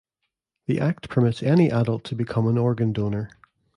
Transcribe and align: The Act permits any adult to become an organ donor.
The 0.65 0.79
Act 0.79 1.09
permits 1.09 1.43
any 1.43 1.69
adult 1.71 2.03
to 2.05 2.15
become 2.15 2.47
an 2.47 2.57
organ 2.57 2.91
donor. 2.91 3.29